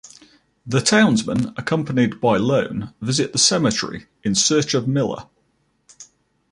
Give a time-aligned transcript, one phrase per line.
[0.65, 5.27] The townsmen, accompanied by Ione, visit the cemetery in search of Miller.